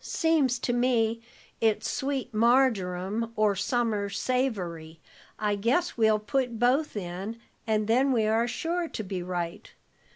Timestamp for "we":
8.11-8.25